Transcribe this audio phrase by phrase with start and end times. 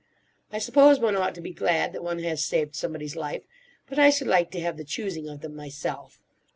[0.51, 3.43] I suppose one ought to be glad that one has saved somebody's life;
[3.85, 6.19] but I should like to have the choosing of them myself.